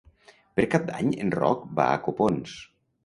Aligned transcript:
Per 0.59 0.63
Cap 0.75 0.87
d'Any 0.87 1.11
en 1.25 1.31
Roc 1.41 1.67
va 1.81 1.87
a 1.91 2.01
Copons. 2.09 2.57